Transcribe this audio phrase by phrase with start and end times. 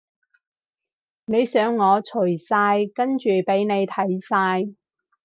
[1.25, 4.73] 你想我除晒跟住畀你睇晒？